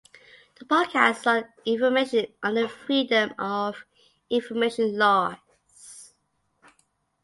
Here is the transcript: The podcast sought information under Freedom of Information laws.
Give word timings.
The 0.55 0.65
podcast 0.65 1.21
sought 1.21 1.45
information 1.63 2.25
under 2.41 2.67
Freedom 2.67 3.35
of 3.37 3.85
Information 4.31 4.97
laws. 4.97 5.37